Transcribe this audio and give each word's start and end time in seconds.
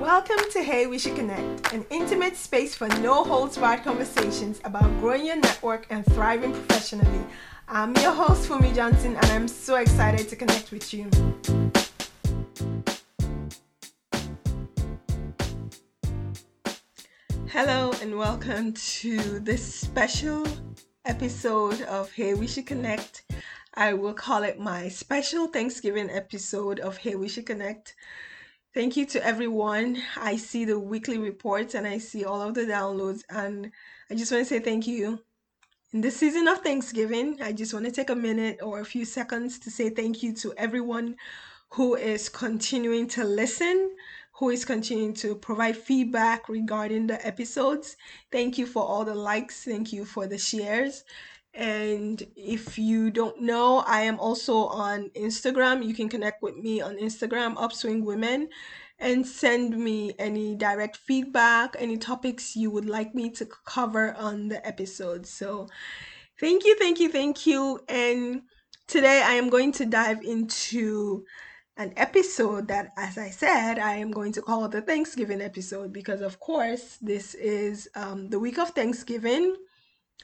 Welcome 0.00 0.38
to 0.52 0.62
Hey 0.62 0.86
We 0.86 0.98
Should 0.98 1.16
Connect, 1.16 1.74
an 1.74 1.84
intimate 1.90 2.34
space 2.34 2.74
for 2.74 2.88
no 2.88 3.22
holds 3.22 3.58
barred 3.58 3.84
conversations 3.84 4.58
about 4.64 4.88
growing 4.98 5.26
your 5.26 5.36
network 5.36 5.86
and 5.90 6.06
thriving 6.06 6.52
professionally. 6.52 7.22
I'm 7.68 7.94
your 7.96 8.12
host, 8.12 8.48
Fumi 8.48 8.74
Johnson, 8.74 9.16
and 9.16 9.26
I'm 9.26 9.46
so 9.46 9.76
excited 9.76 10.26
to 10.30 10.36
connect 10.36 10.72
with 10.72 10.94
you. 10.94 11.10
Hello, 17.48 17.92
and 18.00 18.16
welcome 18.16 18.72
to 18.72 19.38
this 19.40 19.62
special 19.62 20.46
episode 21.04 21.82
of 21.82 22.10
Hey 22.10 22.32
We 22.32 22.46
Should 22.46 22.66
Connect. 22.66 23.30
I 23.74 23.92
will 23.92 24.14
call 24.14 24.44
it 24.44 24.58
my 24.58 24.88
special 24.88 25.48
Thanksgiving 25.48 26.08
episode 26.08 26.80
of 26.80 26.96
Hey 26.96 27.16
We 27.16 27.28
Should 27.28 27.44
Connect. 27.44 27.94
Thank 28.72 28.96
you 28.96 29.04
to 29.06 29.26
everyone. 29.26 30.00
I 30.16 30.36
see 30.36 30.64
the 30.64 30.78
weekly 30.78 31.18
reports 31.18 31.74
and 31.74 31.88
I 31.88 31.98
see 31.98 32.24
all 32.24 32.40
of 32.40 32.54
the 32.54 32.66
downloads, 32.66 33.22
and 33.28 33.72
I 34.08 34.14
just 34.14 34.30
want 34.30 34.46
to 34.46 34.48
say 34.48 34.60
thank 34.60 34.86
you. 34.86 35.18
In 35.92 36.02
this 36.02 36.18
season 36.18 36.46
of 36.46 36.58
Thanksgiving, 36.58 37.42
I 37.42 37.50
just 37.50 37.74
want 37.74 37.86
to 37.86 37.90
take 37.90 38.10
a 38.10 38.14
minute 38.14 38.60
or 38.62 38.78
a 38.78 38.84
few 38.84 39.04
seconds 39.04 39.58
to 39.60 39.72
say 39.72 39.90
thank 39.90 40.22
you 40.22 40.32
to 40.34 40.54
everyone 40.56 41.16
who 41.70 41.96
is 41.96 42.28
continuing 42.28 43.08
to 43.08 43.24
listen, 43.24 43.90
who 44.38 44.50
is 44.50 44.64
continuing 44.64 45.14
to 45.14 45.34
provide 45.34 45.76
feedback 45.76 46.48
regarding 46.48 47.08
the 47.08 47.26
episodes. 47.26 47.96
Thank 48.30 48.56
you 48.56 48.66
for 48.66 48.84
all 48.84 49.04
the 49.04 49.16
likes, 49.16 49.64
thank 49.64 49.92
you 49.92 50.04
for 50.04 50.28
the 50.28 50.38
shares. 50.38 51.02
And 51.52 52.22
if 52.36 52.78
you 52.78 53.10
don't 53.10 53.42
know, 53.42 53.78
I 53.86 54.02
am 54.02 54.20
also 54.20 54.66
on 54.66 55.10
Instagram. 55.16 55.84
You 55.84 55.94
can 55.94 56.08
connect 56.08 56.42
with 56.42 56.56
me 56.56 56.80
on 56.80 56.96
Instagram, 56.96 57.56
Upswing 57.56 58.04
Women, 58.04 58.48
and 58.98 59.26
send 59.26 59.76
me 59.76 60.14
any 60.18 60.54
direct 60.54 60.96
feedback, 60.96 61.74
any 61.78 61.96
topics 61.98 62.54
you 62.54 62.70
would 62.70 62.86
like 62.86 63.14
me 63.14 63.30
to 63.30 63.46
cover 63.66 64.14
on 64.14 64.48
the 64.48 64.64
episode. 64.66 65.26
So, 65.26 65.68
thank 66.38 66.64
you, 66.64 66.76
thank 66.78 67.00
you, 67.00 67.10
thank 67.10 67.46
you. 67.46 67.80
And 67.88 68.42
today 68.86 69.22
I 69.22 69.32
am 69.32 69.50
going 69.50 69.72
to 69.72 69.86
dive 69.86 70.22
into 70.22 71.24
an 71.76 71.92
episode 71.96 72.68
that, 72.68 72.92
as 72.96 73.18
I 73.18 73.30
said, 73.30 73.78
I 73.78 73.94
am 73.94 74.10
going 74.10 74.32
to 74.32 74.42
call 74.42 74.68
the 74.68 74.82
Thanksgiving 74.82 75.40
episode 75.40 75.92
because, 75.92 76.20
of 76.20 76.38
course, 76.38 76.98
this 77.00 77.34
is 77.34 77.88
um, 77.94 78.28
the 78.28 78.38
week 78.38 78.58
of 78.58 78.70
Thanksgiving. 78.70 79.56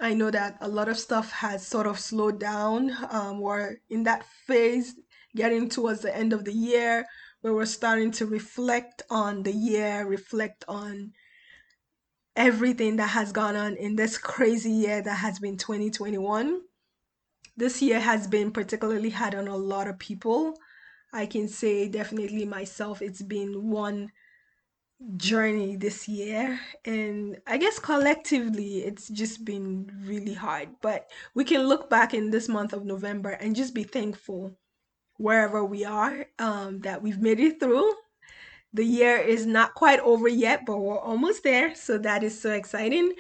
I 0.01 0.13
know 0.13 0.31
that 0.31 0.59
a 0.61 0.69
lot 0.69 0.89
of 0.89 0.99
stuff 0.99 1.31
has 1.33 1.67
sort 1.67 1.87
of 1.87 1.99
slowed 1.99 2.39
down. 2.39 2.93
Um, 3.11 3.41
we're 3.41 3.77
in 3.89 4.05
that 4.05 4.27
phase, 4.47 4.95
getting 5.35 5.69
towards 5.69 6.01
the 6.01 6.15
end 6.15 6.33
of 6.33 6.45
the 6.45 6.53
year, 6.53 7.07
where 7.41 7.55
we're 7.55 7.67
starting 7.67 8.11
to 8.13 8.27
reflect 8.27 9.03
on 9.09 9.43
the 9.43 9.53
year, 9.53 10.07
reflect 10.07 10.65
on 10.69 11.13
everything 12.35 12.97
that 12.97 13.09
has 13.09 13.33
gone 13.33 13.57
on 13.57 13.77
in 13.77 13.97
this 13.97 14.19
crazy 14.19 14.71
year 14.71 15.01
that 15.01 15.17
has 15.17 15.39
been 15.39 15.57
2021. 15.57 16.61
This 17.57 17.81
year 17.81 17.99
has 17.99 18.27
been 18.27 18.51
particularly 18.51 19.11
hard 19.11 19.35
on 19.35 19.49
a 19.49 19.57
lot 19.57 19.89
of 19.89 19.99
people. 19.99 20.59
I 21.13 21.25
can 21.25 21.49
say 21.49 21.89
definitely 21.89 22.45
myself, 22.45 23.01
it's 23.01 23.23
been 23.23 23.71
one 23.71 24.11
journey 25.17 25.77
this 25.77 26.09
year 26.09 26.59
and 26.87 27.37
i 27.47 27.59
guess 27.59 27.79
collectively 27.79 28.79
it's 28.79 29.09
just 29.09 29.45
been 29.45 29.91
really 30.07 30.33
hard 30.33 30.69
but 30.81 31.11
we 31.35 31.45
can 31.45 31.69
look 31.69 31.91
back 31.91 32.15
in 32.15 32.31
this 32.31 32.49
month 32.49 32.73
of 32.73 32.85
november 32.87 33.31
and 33.31 33.55
just 33.55 33.75
be 33.75 33.83
thankful 33.83 34.57
wherever 35.19 35.65
we 35.65 35.85
are 35.85 36.27
um, 36.39 36.81
that 36.81 37.03
we've 37.03 37.21
made 37.21 37.41
it 37.41 37.61
through. 37.61 37.95
The 38.73 38.85
year 38.85 39.17
is 39.17 39.47
not 39.47 39.75
quite 39.75 40.01
over 40.01 40.29
yet 40.29 40.67
but 40.67 40.79
we're 40.79 40.99
almost 40.99 41.43
there 41.43 41.75
so 41.75 41.99
that 41.99 42.23
is 42.23 42.41
so 42.41 42.53
exciting. 42.53 43.13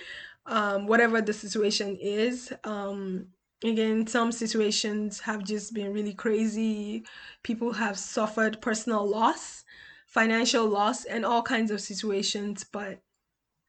Um, 0.44 0.86
whatever 0.86 1.20
the 1.20 1.32
situation 1.32 1.96
is 2.00 2.52
um, 2.64 3.28
again 3.64 4.06
some 4.06 4.30
situations 4.32 5.20
have 5.20 5.44
just 5.44 5.72
been 5.72 5.92
really 5.92 6.14
crazy. 6.14 7.04
People 7.42 7.72
have 7.72 7.98
suffered 7.98 8.60
personal 8.60 9.08
loss 9.08 9.64
financial 10.06 10.66
loss 10.66 11.04
and 11.04 11.24
all 11.24 11.42
kinds 11.42 11.70
of 11.70 11.80
situations 11.80 12.64
but 12.64 13.00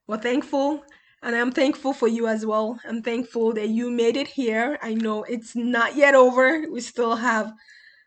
we're 0.08 0.18
thankful 0.18 0.84
and 1.24 1.36
i'm 1.36 1.52
thankful 1.52 1.94
for 1.94 2.08
you 2.08 2.28
as 2.28 2.46
well. 2.46 2.80
I'm 2.88 3.02
thankful 3.02 3.54
that 3.54 3.70
you 3.70 3.90
made 3.90 4.16
it 4.16 4.28
here. 4.28 4.78
I 4.82 4.94
know 4.94 5.24
it's 5.24 5.56
not 5.56 5.96
yet 5.96 6.14
over. 6.16 6.66
We 6.72 6.80
still 6.80 7.16
have 7.16 7.52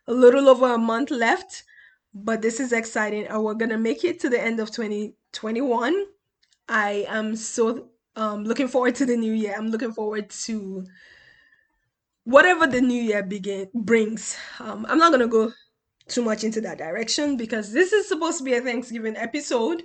a 0.07 0.13
little 0.13 0.49
over 0.49 0.75
a 0.75 0.79
month 0.79 1.11
left 1.11 1.65
but 2.15 2.43
this 2.43 2.61
is 2.61 2.73
exciting 2.73 3.27
and 3.27 3.43
we're 3.45 3.55
gonna 3.55 3.79
make 3.79 4.05
it 4.05 4.21
to 4.21 4.29
the 4.29 4.41
end 4.41 4.61
of 4.61 4.71
2021 4.71 6.05
i 6.69 7.05
am 7.09 7.37
so 7.37 7.89
um, 8.17 8.45
looking 8.45 8.69
forward 8.69 8.97
to 8.97 9.07
the 9.07 9.17
new 9.17 9.33
year. 9.33 9.55
I'm 9.57 9.69
looking 9.69 9.93
forward 9.93 10.31
to 10.31 10.85
whatever 12.25 12.67
the 12.67 12.81
new 12.81 13.01
year 13.01 13.23
begin 13.23 13.71
brings. 13.73 14.37
Um, 14.59 14.85
i'm 14.89 14.99
not 14.99 15.13
gonna 15.13 15.29
go 15.29 15.53
too 16.11 16.23
much 16.23 16.45
into 16.45 16.61
that 16.61 16.79
direction 16.79 17.37
because 17.37 17.73
this 17.73 17.93
is 17.93 18.09
supposed 18.09 18.39
to 18.39 18.45
be 18.45 18.55
a 18.55 18.61
Thanksgiving 18.61 19.17
episode. 19.17 19.83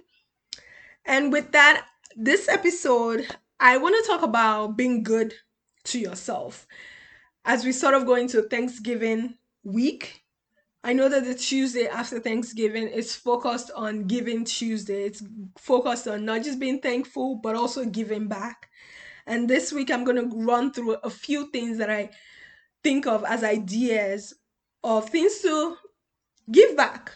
And 1.06 1.32
with 1.32 1.52
that, 1.54 1.86
this 2.16 2.50
episode, 2.50 3.28
I 3.60 3.78
want 3.78 3.96
to 3.96 4.12
talk 4.12 4.24
about 4.24 4.76
being 4.76 5.04
good 5.04 5.34
to 5.86 6.00
yourself. 6.00 6.68
As 7.46 7.64
we 7.64 7.72
sort 7.72 7.94
of 7.94 8.06
go 8.06 8.16
into 8.16 8.42
Thanksgiving 8.42 9.36
week, 9.64 10.24
I 10.84 10.94
know 10.94 11.10
that 11.10 11.26
the 11.26 11.36
Tuesday 11.36 11.88
after 11.88 12.20
Thanksgiving 12.20 12.88
is 12.88 13.16
focused 13.16 13.72
on 13.76 14.06
Giving 14.06 14.46
Tuesday. 14.46 15.06
It's 15.06 15.24
focused 15.58 16.08
on 16.08 16.26
not 16.26 16.44
just 16.44 16.60
being 16.60 16.80
thankful, 16.80 17.40
but 17.42 17.56
also 17.56 17.86
giving 17.86 18.28
back. 18.28 18.70
And 19.26 19.50
this 19.50 19.74
week, 19.74 19.90
I'm 19.90 20.04
going 20.04 20.30
to 20.30 20.38
run 20.46 20.72
through 20.72 20.94
a 21.04 21.10
few 21.10 21.50
things 21.50 21.80
that 21.80 21.90
I 21.90 22.12
think 22.84 23.08
of 23.08 23.24
as 23.26 23.44
ideas 23.44 24.36
of 24.84 25.10
things 25.10 25.40
to 25.40 25.76
give 26.52 26.76
back. 26.76 27.12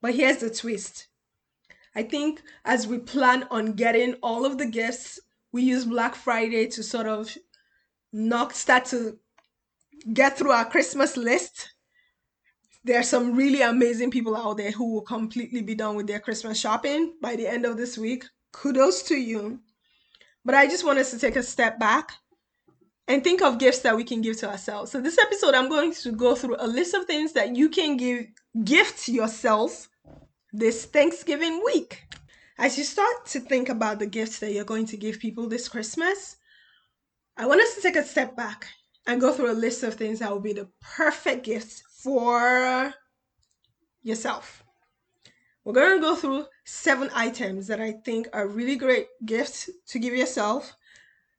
But 0.00 0.14
here's 0.14 0.38
the 0.38 0.50
twist. 0.50 1.08
I 1.94 2.02
think 2.02 2.42
as 2.64 2.86
we 2.86 2.98
plan 2.98 3.46
on 3.50 3.72
getting 3.72 4.14
all 4.22 4.44
of 4.44 4.58
the 4.58 4.66
gifts, 4.66 5.18
we 5.52 5.62
use 5.62 5.84
Black 5.84 6.14
Friday 6.14 6.66
to 6.68 6.82
sort 6.82 7.06
of 7.06 7.36
knock 8.12 8.52
start 8.52 8.84
to 8.86 9.18
get 10.12 10.38
through 10.38 10.52
our 10.52 10.64
Christmas 10.64 11.16
list. 11.16 11.72
There 12.84 12.98
are 12.98 13.04
some 13.04 13.34
really 13.34 13.62
amazing 13.62 14.10
people 14.10 14.36
out 14.36 14.56
there 14.56 14.70
who 14.70 14.92
will 14.92 15.02
completely 15.02 15.62
be 15.62 15.74
done 15.74 15.96
with 15.96 16.06
their 16.06 16.20
Christmas 16.20 16.60
shopping 16.60 17.14
by 17.20 17.36
the 17.36 17.46
end 17.46 17.66
of 17.66 17.76
this 17.76 17.98
week. 17.98 18.24
Kudos 18.52 19.02
to 19.04 19.16
you. 19.16 19.60
But 20.44 20.54
I 20.54 20.66
just 20.66 20.84
want 20.84 20.98
us 20.98 21.10
to 21.10 21.18
take 21.18 21.36
a 21.36 21.42
step 21.42 21.78
back 21.78 22.12
and 23.08 23.24
think 23.24 23.40
of 23.40 23.58
gifts 23.58 23.80
that 23.80 23.96
we 23.96 24.04
can 24.04 24.20
give 24.20 24.36
to 24.38 24.48
ourselves. 24.48 24.92
So 24.92 25.00
this 25.00 25.18
episode 25.18 25.54
I'm 25.54 25.70
going 25.70 25.94
to 25.94 26.12
go 26.12 26.34
through 26.34 26.56
a 26.58 26.66
list 26.66 26.94
of 26.94 27.06
things 27.06 27.32
that 27.32 27.56
you 27.56 27.70
can 27.70 27.96
give 27.96 28.26
gift 28.64 29.08
yourself 29.08 29.88
this 30.52 30.84
Thanksgiving 30.84 31.62
week. 31.64 32.04
As 32.58 32.76
you 32.76 32.84
start 32.84 33.26
to 33.26 33.40
think 33.40 33.68
about 33.68 33.98
the 33.98 34.06
gifts 34.06 34.38
that 34.40 34.52
you're 34.52 34.64
going 34.64 34.86
to 34.86 34.96
give 34.96 35.18
people 35.18 35.48
this 35.48 35.68
Christmas, 35.68 36.36
I 37.36 37.46
want 37.46 37.62
us 37.62 37.74
to 37.76 37.80
take 37.80 37.96
a 37.96 38.04
step 38.04 38.36
back 38.36 38.66
and 39.06 39.20
go 39.20 39.32
through 39.32 39.52
a 39.52 39.54
list 39.54 39.82
of 39.84 39.94
things 39.94 40.18
that 40.18 40.30
will 40.30 40.40
be 40.40 40.52
the 40.52 40.68
perfect 40.80 41.44
gifts 41.44 41.82
for 42.02 42.92
yourself. 44.02 44.62
We're 45.64 45.72
going 45.72 45.96
to 45.96 46.00
go 46.00 46.14
through 46.14 46.46
seven 46.64 47.10
items 47.14 47.68
that 47.68 47.80
I 47.80 47.92
think 48.04 48.28
are 48.32 48.48
really 48.48 48.76
great 48.76 49.06
gifts 49.24 49.70
to 49.88 49.98
give 49.98 50.14
yourself 50.14 50.74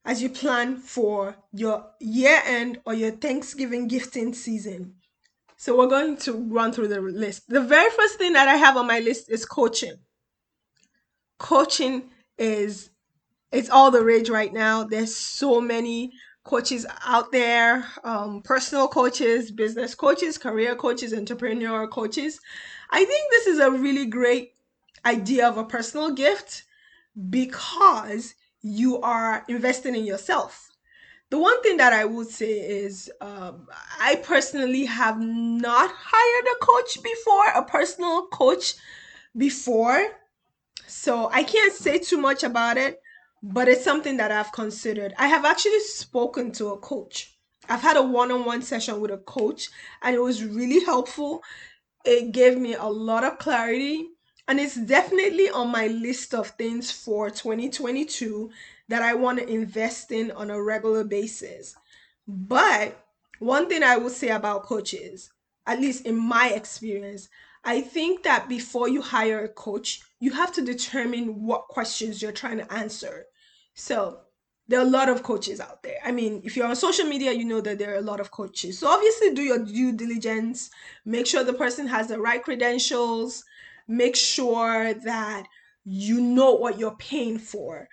as 0.06 0.22
you 0.22 0.30
plan 0.30 0.78
for 0.78 1.36
your 1.52 1.86
year 2.00 2.42
end 2.46 2.80
or 2.86 2.94
your 2.94 3.12
Thanksgiving 3.12 3.88
gifting 3.88 4.34
season. 4.34 4.96
So 5.58 5.78
we're 5.78 5.88
going 5.88 6.18
to 6.18 6.34
run 6.34 6.72
through 6.72 6.88
the 6.88 7.02
list. 7.02 7.50
The 7.50 7.62
very 7.62 7.90
first 7.92 8.18
thing 8.18 8.34
that 8.34 8.48
I 8.48 8.56
have 8.56 8.78
on 8.78 8.88
my 8.88 9.00
list 9.00 9.30
is 9.30 9.46
coaching. 9.46 9.96
Coaching 11.38 12.10
is 12.38 12.90
it's 13.52 13.70
all 13.70 13.92
the 13.92 14.04
rage 14.04 14.30
right 14.30 14.54
now. 14.54 14.84
There's 14.84 15.16
so 15.16 15.60
many 15.60 16.12
coaches 16.44 16.86
out 17.06 17.32
there, 17.32 17.86
um, 18.04 18.42
personal 18.42 18.88
coaches, 18.88 19.52
business 19.52 19.96
coaches, 19.96 20.38
career 20.38 20.76
coaches, 20.76 21.14
entrepreneur 21.14 21.88
coaches. 21.88 22.40
I 22.92 23.04
think 23.04 23.32
this 23.32 23.48
is 23.48 23.60
a 23.60 23.72
really 23.72 24.06
great 24.06 24.54
idea 25.06 25.48
of 25.48 25.58
a 25.58 25.64
personal 25.64 26.12
gift 26.12 26.64
because 27.30 28.34
you 28.62 29.00
are 29.02 29.44
investing 29.48 29.96
in 29.96 30.06
yourself. 30.06 30.70
The 31.30 31.38
one 31.38 31.62
thing 31.62 31.78
that 31.78 31.94
I 31.94 32.06
would 32.06 32.28
say 32.28 32.52
is 32.52 33.12
um, 33.22 33.68
I 34.00 34.16
personally 34.16 34.86
have 34.86 35.20
not 35.20 35.92
hired 35.94 36.46
a 36.56 36.66
coach 36.66 37.04
before, 37.04 37.48
a 37.56 37.64
personal 37.64 38.28
coach 38.28 38.74
before. 39.38 40.08
So 40.88 41.30
I 41.32 41.44
can't 41.44 41.74
say 41.74 42.00
too 42.00 42.18
much 42.18 42.44
about 42.44 42.78
it, 42.78 43.00
but 43.44 43.68
it's 43.68 43.84
something 43.84 44.18
that 44.18 44.32
I've 44.32 44.52
considered. 44.52 45.14
I 45.20 45.28
have 45.28 45.46
actually 45.46 45.80
spoken 45.82 46.52
to 46.54 46.70
a 46.70 46.78
coach. 46.80 47.38
I've 47.70 47.82
had 47.82 47.98
a 47.98 48.02
one 48.02 48.32
on 48.32 48.46
one 48.46 48.64
session 48.64 49.00
with 49.00 49.12
a 49.12 49.20
coach, 49.20 49.70
and 50.02 50.16
it 50.16 50.20
was 50.20 50.44
really 50.44 50.84
helpful. 50.84 51.44
It 52.04 52.32
gave 52.32 52.58
me 52.58 52.74
a 52.74 52.86
lot 52.86 53.24
of 53.24 53.38
clarity 53.38 54.08
and 54.50 54.60
it's 54.60 54.76
definitely 54.76 55.48
on 55.52 55.72
my 55.72 55.86
list 55.86 56.34
of 56.34 56.48
things 56.48 56.92
for 56.92 57.30
2022 57.30 58.50
that 58.88 59.04
I 59.04 59.14
want 59.14 59.38
to 59.38 59.48
invest 59.48 60.12
in 60.12 60.32
on 60.32 60.50
a 60.50 60.60
regular 60.60 61.04
basis. 61.04 61.76
But 62.28 63.06
one 63.38 63.70
thing 63.70 63.84
I 63.84 63.98
would 63.98 64.12
say 64.12 64.30
about 64.30 64.64
coaches, 64.64 65.32
at 65.68 65.80
least 65.80 66.08
in 66.08 66.18
my 66.18 66.50
experience, 66.50 67.30
I 67.64 67.82
think 67.82 68.24
that 68.24 68.50
before 68.50 68.90
you 68.90 69.04
hire 69.04 69.44
a 69.44 69.50
coach, 69.50 70.02
you 70.20 70.32
have 70.32 70.52
to 70.54 70.66
determine 70.66 71.46
what 71.46 71.68
questions 71.68 72.20
you're 72.20 72.32
trying 72.32 72.58
to 72.58 72.74
answer. 72.74 73.28
So, 73.76 74.22
there 74.68 74.80
are 74.80 74.86
a 74.86 74.90
lot 74.90 75.10
of 75.10 75.24
coaches 75.24 75.60
out 75.60 75.84
there. 75.84 75.98
I 76.04 76.12
mean, 76.12 76.42
if 76.44 76.56
you're 76.56 76.68
on 76.68 76.76
social 76.76 77.06
media, 77.06 77.32
you 77.32 77.46
know 77.46 77.62
that 77.62 77.80
there 77.80 77.94
are 77.94 77.98
a 77.98 78.02
lot 78.02 78.20
of 78.20 78.32
coaches. 78.32 78.80
So, 78.80 78.88
obviously, 78.88 79.34
do 79.36 79.44
your 79.44 79.60
due 79.60 79.92
diligence, 79.92 80.72
make 81.06 81.28
sure 81.28 81.44
the 81.44 81.54
person 81.54 81.86
has 81.88 82.08
the 82.08 82.20
right 82.20 82.42
credentials, 82.42 83.44
make 83.90 84.16
sure 84.16 84.94
that 84.94 85.48
you 85.84 86.22
know 86.22 86.54
what 86.54 86.78
you're 86.78 86.96
paying 86.96 87.40
for. 87.40 87.90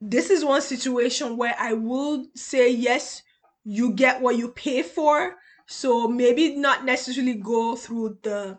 This 0.00 0.28
is 0.28 0.44
one 0.44 0.60
situation 0.60 1.38
where 1.38 1.54
I 1.58 1.72
will 1.72 2.26
say, 2.34 2.70
yes, 2.70 3.22
you 3.64 3.92
get 3.92 4.20
what 4.20 4.36
you 4.36 4.50
pay 4.50 4.82
for. 4.82 5.36
So 5.66 6.06
maybe 6.06 6.56
not 6.56 6.84
necessarily 6.84 7.34
go 7.34 7.74
through 7.74 8.18
the 8.22 8.58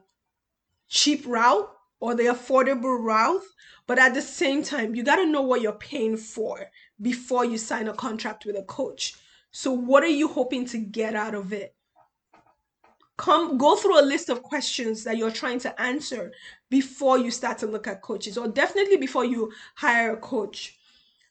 cheap 0.90 1.24
route 1.28 1.70
or 2.00 2.16
the 2.16 2.24
affordable 2.24 3.00
route, 3.00 3.44
but 3.86 4.00
at 4.00 4.16
the 4.16 4.22
same 4.22 4.64
time, 4.64 4.96
you 4.96 5.04
got 5.04 5.18
to 5.18 5.28
know 5.28 5.44
what 5.44 5.62
you're 5.62 5.74
paying 5.74 6.18
for 6.18 6.66
before 7.00 7.46
you 7.46 7.60
sign 7.60 7.88
a 7.88 7.94
contract 7.94 8.46
with 8.46 8.56
a 8.56 8.64
coach. 8.64 9.14
So, 9.52 9.72
what 9.72 10.04
are 10.04 10.08
you 10.08 10.28
hoping 10.28 10.66
to 10.68 10.80
get 10.80 11.16
out 11.16 11.36
of 11.36 11.54
it? 11.54 11.75
Come 13.26 13.58
go 13.58 13.76
through 13.76 14.00
a 14.00 14.06
list 14.06 14.30
of 14.30 14.44
questions 14.44 15.04
that 15.04 15.18
you're 15.18 15.32
trying 15.32 15.60
to 15.60 15.82
answer 15.82 16.32
before 16.70 17.18
you 17.18 17.32
start 17.32 17.58
to 17.58 17.66
look 17.66 17.88
at 17.88 18.04
coaches 18.04 18.38
or 18.38 18.48
definitely 18.48 18.98
before 18.98 19.26
you 19.26 19.52
hire 19.74 20.14
a 20.14 20.18
coach. 20.18 20.78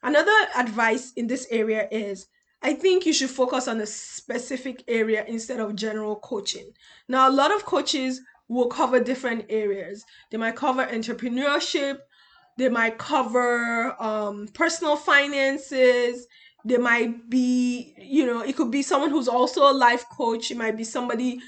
Another 0.03 0.37
advice 0.57 1.13
in 1.13 1.29
this 1.29 1.47
area 1.51 1.89
is 1.91 2.27
i 2.63 2.73
think 2.73 3.07
you 3.07 3.13
should 3.13 3.31
focus 3.31 3.69
on 3.69 3.81
a 3.81 3.87
specific 3.87 4.83
area 4.89 5.25
instead 5.29 5.61
of 5.61 5.77
general 5.77 6.17
coaching. 6.17 6.73
Now 7.09 7.29
a 7.29 7.37
lot 7.41 7.55
of 7.55 7.65
coaches 7.65 8.21
will 8.49 8.67
cover 8.67 8.99
different 8.99 9.47
areas. 9.49 10.05
They 10.31 10.39
might 10.39 10.57
cover 10.57 10.85
entrepreneurship 10.87 11.99
they 12.57 12.69
might 12.69 12.99
cover 12.99 14.01
um, 14.01 14.49
personal 14.55 14.97
finances 14.97 16.27
they 16.65 16.77
might 16.77 17.29
be 17.29 17.95
you 17.99 18.25
know 18.27 18.41
it 18.41 18.57
could 18.57 18.71
be 18.71 18.83
someone 18.83 19.11
who's 19.11 19.29
also 19.29 19.71
a 19.71 19.75
life 19.87 20.05
coach 20.17 20.51
it 20.51 20.57
might 20.57 20.77
be 20.77 20.85
somebody 20.85 21.41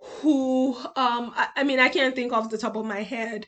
who 0.00 0.76
um 0.96 1.32
I, 1.36 1.48
I 1.56 1.64
mean 1.64 1.80
I 1.80 1.88
can't 1.88 2.14
think 2.14 2.32
off 2.32 2.50
the 2.50 2.58
top 2.58 2.76
of 2.76 2.84
my 2.84 3.02
head 3.02 3.46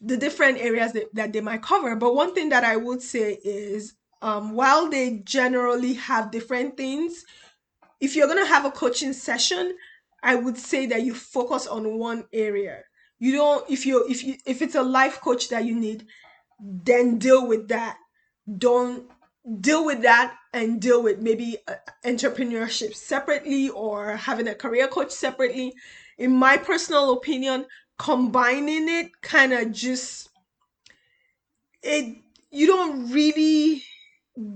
the 0.00 0.16
different 0.16 0.58
areas 0.58 0.92
that, 0.92 1.14
that 1.14 1.32
they 1.32 1.40
might 1.40 1.62
cover. 1.62 1.96
But 1.96 2.14
one 2.14 2.34
thing 2.34 2.50
that 2.50 2.64
I 2.64 2.76
would 2.76 3.02
say 3.02 3.38
is 3.44 3.94
um, 4.22 4.52
while 4.52 4.88
they 4.88 5.18
generally 5.24 5.94
have 5.94 6.30
different 6.30 6.76
things, 6.76 7.24
if 8.00 8.14
you're 8.14 8.26
going 8.26 8.42
to 8.42 8.48
have 8.48 8.64
a 8.64 8.70
coaching 8.70 9.12
session, 9.12 9.76
I 10.22 10.34
would 10.34 10.58
say 10.58 10.86
that 10.86 11.02
you 11.02 11.14
focus 11.14 11.66
on 11.66 11.98
one 11.98 12.24
area. 12.32 12.82
You 13.18 13.32
don't 13.32 13.70
if 13.70 13.86
you 13.86 14.06
if 14.08 14.22
you 14.24 14.36
if 14.44 14.60
it's 14.60 14.74
a 14.74 14.82
life 14.82 15.20
coach 15.20 15.48
that 15.48 15.64
you 15.64 15.74
need, 15.74 16.06
then 16.60 17.18
deal 17.18 17.46
with 17.46 17.68
that. 17.68 17.96
Don't 18.58 19.10
deal 19.60 19.84
with 19.84 20.02
that 20.02 20.36
and 20.52 20.80
deal 20.80 21.02
with 21.02 21.20
maybe 21.20 21.58
uh, 21.68 21.74
entrepreneurship 22.04 22.94
separately 22.94 23.68
or 23.68 24.16
having 24.16 24.48
a 24.48 24.54
career 24.54 24.88
coach 24.88 25.10
separately. 25.10 25.74
In 26.18 26.34
my 26.34 26.56
personal 26.56 27.12
opinion, 27.12 27.66
combining 27.98 28.88
it 28.88 29.10
kind 29.22 29.52
of 29.52 29.72
just 29.72 30.28
it 31.82 32.16
you 32.50 32.66
don't 32.66 33.10
really 33.10 33.82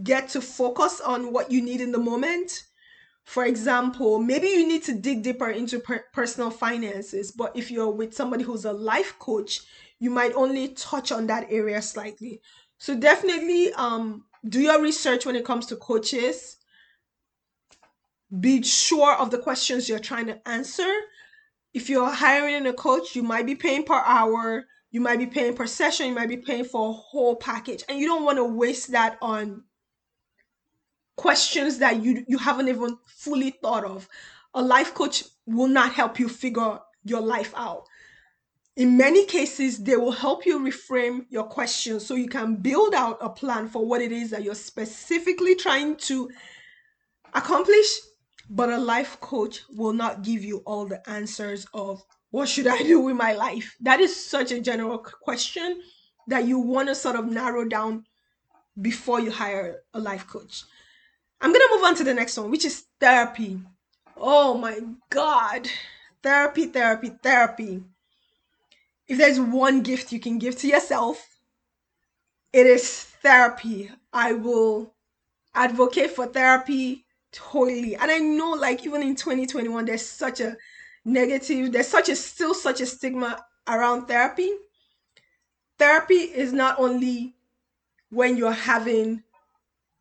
get 0.03 0.29
to 0.31 0.41
focus 0.41 1.01
on 1.01 1.33
what 1.33 1.51
you 1.51 1.63
need 1.63 1.81
in 1.81 1.93
the 1.93 1.99
moment. 1.99 2.65
For 3.25 3.45
example, 3.45 4.19
maybe 4.19 4.49
you 4.49 4.67
need 4.67 4.83
to 4.85 4.95
dig 4.95 5.23
deeper 5.23 5.51
into 5.51 5.79
per- 5.79 6.05
personal 6.13 6.51
finances, 6.51 7.31
but 7.31 7.57
if 7.57 7.71
you're 7.71 7.91
with 7.91 8.15
somebody 8.15 8.43
who's 8.43 8.65
a 8.65 8.73
life 8.73 9.19
coach, 9.19 9.61
you 9.99 10.11
might 10.11 10.35
only 10.35 10.69
touch 10.69 11.13
on 11.13 11.27
that 11.29 11.47
area 11.51 11.81
slightly. 11.81 12.41
So 12.81 12.97
definitely 12.97 13.73
um 13.75 14.25
do 14.49 14.59
your 14.59 14.83
research 14.83 15.27
when 15.27 15.37
it 15.37 15.45
comes 15.45 15.67
to 15.67 15.77
coaches. 15.77 16.57
Be 18.41 18.63
sure 18.63 19.15
of 19.17 19.31
the 19.31 19.39
questions 19.39 19.89
you're 19.89 19.99
trying 19.99 20.27
to 20.27 20.49
answer. 20.49 20.91
If 21.75 21.91
you're 21.91 22.11
hiring 22.11 22.67
a 22.67 22.73
coach, 22.73 23.15
you 23.15 23.23
might 23.23 23.45
be 23.45 23.55
paying 23.55 23.85
per 23.85 24.03
hour, 24.05 24.65
you 24.91 25.01
might 25.01 25.19
be 25.19 25.27
paying 25.27 25.55
per 25.55 25.67
session, 25.67 26.07
you 26.09 26.15
might 26.15 26.29
be 26.31 26.39
paying 26.39 26.65
for 26.65 26.89
a 26.89 26.93
whole 26.93 27.37
package, 27.37 27.85
and 27.89 27.99
you 27.99 28.07
don't 28.07 28.25
want 28.25 28.39
to 28.39 28.45
waste 28.45 28.93
that 28.93 29.19
on 29.21 29.63
questions 31.17 31.79
that 31.79 32.03
you 32.03 32.25
you 32.27 32.39
haven't 32.39 32.69
even 32.69 32.97
fully 33.07 33.51
thought 33.51 33.85
of. 33.85 34.09
A 34.55 34.63
life 34.63 34.95
coach 34.95 35.25
will 35.45 35.69
not 35.69 35.93
help 35.93 36.19
you 36.19 36.31
figure 36.31 36.79
your 37.05 37.21
life 37.21 37.53
out 37.57 37.85
in 38.81 38.97
many 38.97 39.27
cases, 39.27 39.77
they 39.77 39.95
will 39.95 40.11
help 40.11 40.47
you 40.47 40.59
reframe 40.59 41.27
your 41.29 41.45
questions 41.45 42.07
so 42.07 42.15
you 42.15 42.29
can 42.29 42.57
build 42.57 42.95
out 42.95 43.19
a 43.21 43.29
plan 43.29 43.69
for 43.69 43.85
what 43.85 44.01
it 44.01 44.11
is 44.11 44.31
that 44.31 44.43
you're 44.43 44.55
specifically 44.55 45.55
trying 45.55 45.97
to 45.97 46.31
accomplish. 47.35 47.87
But 48.49 48.71
a 48.71 48.79
life 48.79 49.21
coach 49.21 49.61
will 49.69 49.93
not 49.93 50.23
give 50.23 50.43
you 50.43 50.63
all 50.65 50.87
the 50.87 51.07
answers 51.11 51.67
of 51.75 52.03
what 52.31 52.49
should 52.49 52.67
I 52.67 52.79
do 52.93 53.01
with 53.01 53.17
my 53.17 53.35
life? 53.35 53.77
That 53.83 54.01
is 54.01 54.17
such 54.17 54.51
a 54.51 54.63
general 54.63 54.97
question 54.97 55.83
that 56.29 56.47
you 56.47 56.59
want 56.59 56.89
to 56.89 56.95
sort 56.95 57.17
of 57.17 57.27
narrow 57.27 57.67
down 57.67 58.05
before 58.81 59.21
you 59.21 59.31
hire 59.31 59.83
a 59.93 60.01
life 60.01 60.27
coach. 60.27 60.65
I'm 61.43 61.53
going 61.53 61.69
to 61.69 61.75
move 61.75 61.85
on 61.85 61.97
to 61.97 62.05
the 62.05 62.15
next 62.15 62.39
one, 62.39 62.51
which 62.51 62.65
is 62.65 62.87
therapy. 62.99 63.61
Oh 64.17 64.57
my 64.57 64.81
God. 65.11 65.69
Therapy, 66.23 66.65
therapy, 66.65 67.11
therapy 67.23 67.83
if 69.11 69.19
there's 69.19 69.41
one 69.41 69.83
gift 69.83 70.13
you 70.13 70.21
can 70.21 70.39
give 70.39 70.57
to 70.57 70.69
yourself, 70.69 71.41
it 72.53 72.65
is 72.65 73.03
therapy. 73.23 73.91
I 74.13 74.35
will 74.35 74.95
advocate 75.53 76.13
for 76.13 76.27
therapy 76.27 77.05
totally. 77.33 77.97
And 77.97 78.09
I 78.09 78.19
know, 78.19 78.53
like, 78.53 78.87
even 78.87 79.03
in 79.03 79.17
2021, 79.17 79.85
there's 79.85 80.07
such 80.07 80.39
a 80.39 80.57
negative, 81.05 81.73
there's 81.73 81.89
such 81.89 82.09
a 82.09 82.15
still 82.15 82.55
such 82.55 82.81
a 82.81 82.87
stigma 82.87 83.45
around 83.69 84.07
therapy. 84.07 84.53
Therapy 85.77 86.15
is 86.15 86.53
not 86.53 86.79
only 86.79 87.35
when 88.11 88.37
you're 88.37 88.53
having 88.53 89.25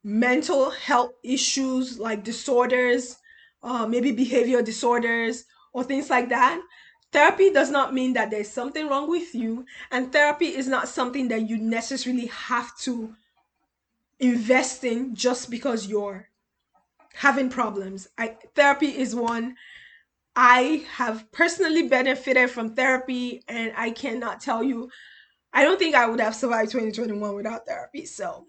mental 0.04 0.70
health 0.70 1.14
issues 1.24 1.98
like 1.98 2.24
disorders, 2.24 3.18
uh, 3.64 3.88
maybe 3.88 4.12
behavior 4.12 4.62
disorders, 4.62 5.46
or 5.74 5.84
things 5.84 6.12
like 6.12 6.30
that. 6.30 6.62
Therapy 7.12 7.52
does 7.52 7.72
not 7.72 7.94
mean 7.94 8.14
that 8.14 8.30
there's 8.30 8.50
something 8.50 8.88
wrong 8.88 9.10
with 9.10 9.34
you, 9.34 9.66
and 9.92 10.12
therapy 10.12 10.48
is 10.48 10.68
not 10.68 10.88
something 10.88 11.28
that 11.30 11.50
you 11.50 11.58
necessarily 11.58 12.28
have 12.28 12.78
to 12.80 13.16
invest 14.20 14.84
in 14.84 15.16
just 15.16 15.50
because 15.50 15.88
you're 15.88 16.30
having 17.14 17.50
problems. 17.50 18.08
I, 18.18 18.38
therapy 18.56 18.98
is 18.98 19.16
one 19.16 19.56
I 20.36 20.86
have 20.94 21.30
personally 21.32 21.88
benefited 21.88 22.50
from 22.50 22.76
therapy, 22.76 23.44
and 23.48 23.74
I 23.76 23.92
cannot 23.92 24.40
tell 24.40 24.64
you, 24.64 24.90
I 25.52 25.64
don't 25.64 25.80
think 25.80 25.96
I 25.96 26.06
would 26.06 26.20
have 26.20 26.36
survived 26.36 26.72
2021 26.72 27.36
without 27.36 27.66
therapy. 27.66 28.06
So, 28.06 28.46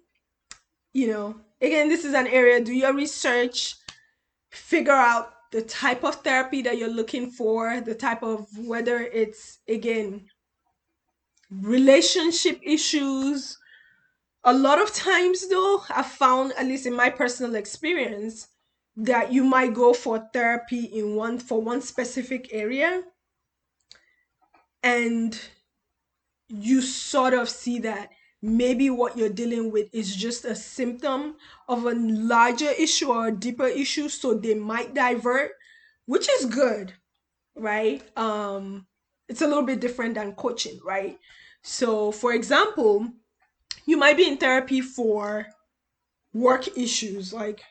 you 0.93 1.09
know, 1.09 1.41
again, 1.61 1.89
this 1.89 2.05
is 2.05 2.15
an 2.15 2.27
area, 2.27 2.63
do 2.63 2.73
your 2.73 2.95
research, 2.95 3.77
figure 4.51 4.93
out 4.93 5.33
the 5.51 5.63
type 5.63 6.05
of 6.05 6.17
therapy 6.17 6.63
that 6.63 6.79
you're 6.79 6.89
looking 6.89 7.31
for, 7.31 7.81
the 7.81 7.95
type 7.95 8.23
of 8.23 8.47
whether 8.57 8.99
it's 9.01 9.59
again 9.69 10.29
relationship 11.51 12.61
issues. 12.63 13.59
A 14.45 14.53
lot 14.53 14.81
of 14.81 14.95
times, 14.95 15.49
though, 15.49 15.83
I've 15.91 16.07
found, 16.07 16.53
at 16.57 16.67
least 16.67 16.87
in 16.87 16.95
my 16.95 17.11
personal 17.11 17.57
experience, 17.57 18.49
that 18.97 19.33
you 19.33 19.45
might 19.45 19.75
go 19.75 19.93
for 19.93 20.29
therapy 20.33 20.85
in 20.85 21.15
one 21.15 21.39
for 21.39 21.61
one 21.61 21.81
specific 21.81 22.49
area 22.53 23.03
and 24.83 25.41
you 26.49 26.81
sort 26.81 27.35
of 27.35 27.49
see 27.49 27.79
that 27.81 28.11
maybe 28.43 28.89
what 28.89 29.17
you're 29.17 29.29
dealing 29.29 29.71
with 29.71 29.89
is 29.93 30.17
just 30.17 30.45
a 30.45 30.55
symptom 30.55 31.37
of 31.69 31.85
a 31.85 31.95
larger 31.95 32.71
issue 32.71 33.11
or 33.11 33.29
a 33.29 33.33
deeper 33.33 33.67
issue 33.67 34.09
so 34.09 34.35
they 34.35 34.55
might 34.55 34.95
divert 34.95 35.53
which 36.07 36.29
is 36.29 36.47
good 36.47 36.93
right? 37.57 38.03
Um 38.17 38.87
it's 39.29 39.43
a 39.43 39.47
little 39.47 39.63
bit 39.63 39.81
different 39.81 40.15
than 40.15 40.35
coaching 40.35 40.79
right? 40.85 41.19
So 41.63 42.13
for 42.13 42.33
example 42.33 43.09
you 43.87 43.97
might 43.97 44.17
be 44.17 44.27
in 44.27 44.37
therapy 44.39 44.81
for 44.81 45.47
work 46.33 46.79
issues 46.79 47.33
like 47.33 47.63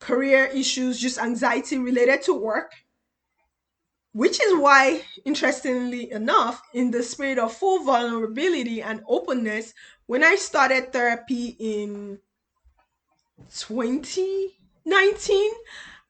career 0.00 0.46
issues 0.46 0.98
just 0.98 1.18
anxiety 1.18 1.76
related 1.76 2.22
to 2.22 2.32
work 2.32 2.72
which 4.12 4.42
is 4.42 4.58
why, 4.58 5.02
interestingly 5.24 6.10
enough, 6.10 6.62
in 6.74 6.90
the 6.90 7.02
spirit 7.02 7.38
of 7.38 7.52
full 7.52 7.84
vulnerability 7.84 8.82
and 8.82 9.02
openness, 9.06 9.72
when 10.06 10.24
I 10.24 10.34
started 10.34 10.92
therapy 10.92 11.56
in 11.58 12.18
2019, 13.50 15.50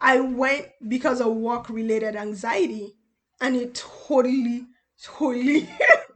I 0.00 0.20
went 0.20 0.68
because 0.88 1.20
of 1.20 1.34
work 1.34 1.68
related 1.68 2.16
anxiety 2.16 2.96
and 3.40 3.54
it 3.54 3.74
totally, 3.74 4.66
totally 5.02 5.68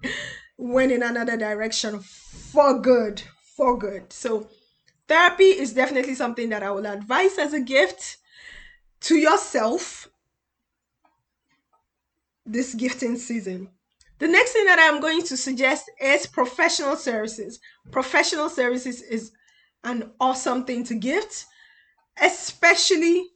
went 0.56 0.92
in 0.92 1.02
another 1.02 1.36
direction 1.36 2.00
for 2.00 2.78
good. 2.78 3.22
For 3.56 3.78
good. 3.78 4.12
So, 4.12 4.48
therapy 5.06 5.44
is 5.44 5.74
definitely 5.74 6.14
something 6.14 6.48
that 6.48 6.62
I 6.62 6.70
will 6.70 6.86
advise 6.86 7.38
as 7.38 7.52
a 7.52 7.60
gift 7.60 8.16
to 9.02 9.16
yourself 9.16 10.08
this 12.46 12.74
gifting 12.74 13.16
season. 13.16 13.68
The 14.18 14.28
next 14.28 14.52
thing 14.52 14.64
that 14.66 14.78
I'm 14.78 15.00
going 15.00 15.22
to 15.22 15.36
suggest 15.36 15.90
is 16.00 16.26
professional 16.26 16.96
services. 16.96 17.58
Professional 17.90 18.48
services 18.48 19.02
is 19.02 19.32
an 19.82 20.12
awesome 20.20 20.64
thing 20.64 20.84
to 20.84 20.94
gift, 20.94 21.46
especially 22.20 23.26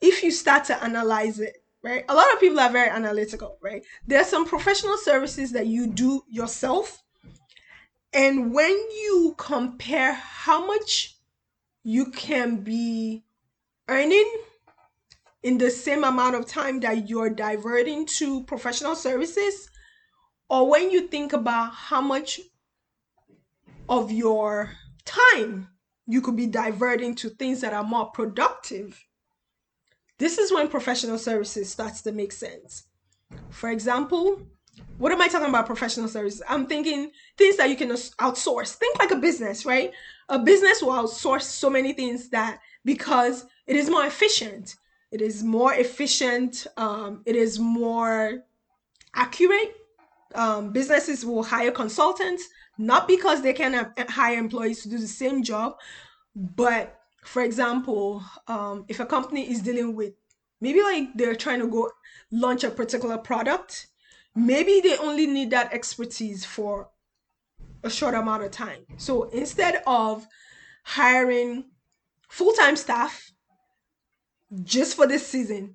if 0.00 0.22
you 0.22 0.30
start 0.30 0.64
to 0.66 0.82
analyze 0.82 1.40
it, 1.40 1.56
right? 1.82 2.04
A 2.08 2.14
lot 2.14 2.32
of 2.32 2.40
people 2.40 2.60
are 2.60 2.70
very 2.70 2.90
analytical, 2.90 3.58
right? 3.62 3.82
There 4.06 4.20
are 4.20 4.24
some 4.24 4.46
professional 4.46 4.96
services 4.98 5.52
that 5.52 5.66
you 5.66 5.86
do 5.86 6.22
yourself. 6.28 7.02
And 8.12 8.52
when 8.54 8.70
you 8.70 9.34
compare 9.36 10.12
how 10.14 10.66
much 10.66 11.16
you 11.82 12.06
can 12.10 12.62
be 12.62 13.24
earning 13.88 14.30
in 15.42 15.58
the 15.58 15.70
same 15.70 16.04
amount 16.04 16.34
of 16.34 16.46
time 16.46 16.80
that 16.80 17.08
you're 17.08 17.30
diverting 17.30 18.06
to 18.06 18.44
professional 18.44 18.96
services, 18.96 19.70
or 20.50 20.68
when 20.68 20.90
you 20.90 21.08
think 21.08 21.32
about 21.32 21.72
how 21.74 22.00
much 22.00 22.40
of 23.88 24.10
your 24.10 24.70
time 25.04 25.68
you 26.06 26.20
could 26.20 26.36
be 26.36 26.46
diverting 26.46 27.14
to 27.14 27.28
things 27.28 27.60
that 27.60 27.72
are 27.72 27.84
more 27.84 28.06
productive, 28.06 29.04
this 30.18 30.38
is 30.38 30.52
when 30.52 30.68
professional 30.68 31.18
services 31.18 31.70
starts 31.70 32.02
to 32.02 32.12
make 32.12 32.32
sense. 32.32 32.84
For 33.50 33.70
example, 33.70 34.42
what 34.96 35.12
am 35.12 35.20
I 35.20 35.28
talking 35.28 35.48
about 35.48 35.66
professional 35.66 36.08
services? 36.08 36.42
I'm 36.48 36.66
thinking 36.66 37.10
things 37.36 37.56
that 37.56 37.70
you 37.70 37.76
can 37.76 37.90
outsource. 37.90 38.74
Think 38.74 38.98
like 38.98 39.10
a 39.10 39.16
business, 39.16 39.64
right? 39.64 39.92
A 40.28 40.38
business 40.38 40.82
will 40.82 40.92
outsource 40.92 41.42
so 41.42 41.70
many 41.70 41.92
things 41.92 42.30
that 42.30 42.58
because 42.84 43.46
it 43.66 43.76
is 43.76 43.90
more 43.90 44.04
efficient 44.04 44.76
it 45.10 45.20
is 45.20 45.42
more 45.42 45.74
efficient 45.74 46.66
um, 46.76 47.22
it 47.24 47.36
is 47.36 47.58
more 47.58 48.44
accurate. 49.14 49.74
Um, 50.34 50.72
businesses 50.72 51.24
will 51.24 51.42
hire 51.42 51.70
consultants 51.70 52.44
not 52.76 53.08
because 53.08 53.42
they 53.42 53.54
can 53.54 53.74
uh, 53.74 53.90
hire 54.08 54.38
employees 54.38 54.82
to 54.82 54.90
do 54.90 54.98
the 54.98 55.08
same 55.08 55.42
job 55.42 55.78
but 56.36 57.00
for 57.24 57.42
example 57.42 58.22
um, 58.46 58.84
if 58.88 59.00
a 59.00 59.06
company 59.06 59.50
is 59.50 59.62
dealing 59.62 59.94
with 59.96 60.12
maybe 60.60 60.82
like 60.82 61.08
they're 61.14 61.34
trying 61.34 61.60
to 61.60 61.66
go 61.66 61.90
launch 62.30 62.62
a 62.62 62.70
particular 62.70 63.16
product 63.16 63.86
maybe 64.34 64.80
they 64.80 64.96
only 64.98 65.26
need 65.26 65.50
that 65.50 65.72
expertise 65.72 66.44
for 66.44 66.90
a 67.82 67.90
short 67.90 68.14
amount 68.14 68.42
of 68.42 68.50
time. 68.50 68.84
So 68.96 69.24
instead 69.30 69.82
of 69.86 70.26
hiring 70.84 71.64
full-time 72.28 72.76
staff 72.76 73.32
just 74.64 74.96
for 74.96 75.06
this 75.06 75.26
season 75.26 75.74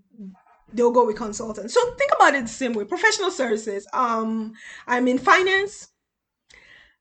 they'll 0.74 0.92
go 0.92 1.06
with 1.06 1.15
consultants. 1.18 1.74
So 1.74 1.92
think 1.96 2.12
about 2.15 2.34
it 2.34 2.42
the 2.42 2.48
same 2.48 2.74
way. 2.74 2.86
Professional 2.86 3.32
services 3.32 3.88
um 3.94 4.53
i'm 4.88 5.08
in 5.08 5.20
finance. 5.20 5.89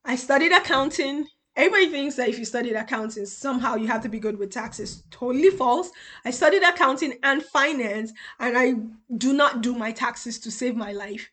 I 0.05 0.17
studied 0.17 0.52
accounting. 0.52 1.26
Everybody 1.55 1.91
thinks 1.91 2.17
that 2.17 2.29
if 2.29 2.38
you 2.38 2.45
studied 2.45 2.75
accounting 2.75 3.26
somehow 3.26 3.76
you 3.76 3.87
have 3.87 4.02
to 4.02 4.09
be 4.09 4.19
good 4.19 4.38
with 4.38 4.50
taxes. 4.50 5.05
Totally 5.11 5.50
false. 5.50 5.91
I 6.25 6.31
studied 6.31 6.62
accounting 6.62 7.19
and 7.23 7.43
finance 7.43 8.12
and 8.38 8.57
i 8.59 8.75
do 9.17 9.33
not 9.33 9.62
do 9.62 9.75
my 9.75 9.93
taxes 9.93 10.38
to 10.41 10.50
save 10.50 10.76
my 10.76 10.93
life. 10.93 11.31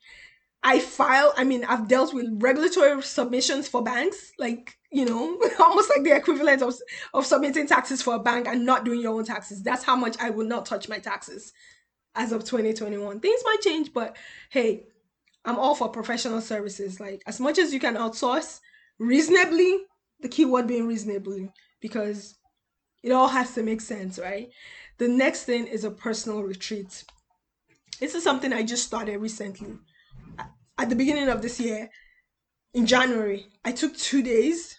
I 0.63 0.79
file 0.79 1.33
i 1.37 1.43
mean 1.43 1.65
i've 1.65 1.87
dealt 1.87 2.13
with 2.13 2.27
regulatory 2.41 3.01
submissions 3.01 3.67
for 3.67 3.83
banks 3.83 4.31
like 4.37 4.78
you 4.91 5.05
know, 5.05 5.39
almost 5.59 5.89
like 5.89 6.03
the 6.03 6.15
equivalent 6.15 6.61
of, 6.61 6.73
of 7.13 7.25
submitting 7.25 7.67
taxes 7.67 8.01
for 8.01 8.15
a 8.15 8.19
bank 8.19 8.47
and 8.47 8.65
not 8.65 8.85
doing 8.85 9.01
your 9.01 9.13
own 9.13 9.25
taxes. 9.25 9.61
That's 9.61 9.83
how 9.83 9.95
much 9.95 10.17
I 10.19 10.29
will 10.29 10.47
not 10.47 10.65
touch 10.65 10.89
my 10.89 10.99
taxes 10.99 11.53
as 12.15 12.31
of 12.31 12.43
2021. 12.43 13.19
Things 13.19 13.41
might 13.45 13.61
change, 13.61 13.93
but 13.93 14.17
hey, 14.49 14.85
I'm 15.45 15.59
all 15.59 15.75
for 15.75 15.89
professional 15.89 16.41
services. 16.41 16.99
Like 16.99 17.21
as 17.27 17.39
much 17.39 17.59
as 17.59 17.73
you 17.73 17.79
can 17.79 17.95
outsource 17.95 18.59
reasonably, 18.97 19.85
the 20.21 20.29
keyword 20.29 20.67
being 20.67 20.87
reasonably, 20.87 21.51
because 21.81 22.35
it 23.03 23.11
all 23.11 23.29
has 23.29 23.53
to 23.53 23.63
make 23.63 23.81
sense, 23.81 24.19
right? 24.19 24.49
The 24.97 25.07
next 25.07 25.45
thing 25.45 25.67
is 25.67 25.83
a 25.83 25.91
personal 25.91 26.43
retreat. 26.43 27.05
This 27.99 28.15
is 28.15 28.23
something 28.23 28.51
I 28.51 28.63
just 28.63 28.85
started 28.85 29.17
recently. 29.17 29.77
At 30.77 30.89
the 30.89 30.95
beginning 30.95 31.29
of 31.29 31.41
this 31.41 31.59
year, 31.59 31.89
in 32.73 32.85
January, 32.85 33.47
I 33.65 33.71
took 33.71 33.95
two 33.95 34.21
days 34.21 34.78